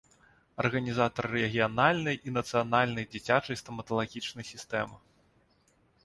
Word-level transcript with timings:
Арганізатар 0.61 1.25
рэгіянальнай 1.33 2.17
і 2.31 2.33
нацыянальнай 2.37 3.05
дзіцячай 3.11 3.59
стаматалагічнай 3.61 4.45
сістэмы. 4.53 4.97